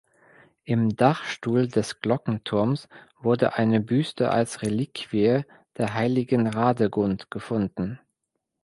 Im 0.63 0.95
Dachstuhl 0.95 1.67
des 1.67 1.99
Glockenturms 2.01 2.89
wurde 3.19 3.53
eine 3.57 3.79
Büste 3.81 4.31
als 4.31 4.63
Reliquie 4.63 5.43
der 5.77 5.93
heiligen 5.93 6.47
Radegund 6.47 7.29
gefunden. 7.29 7.99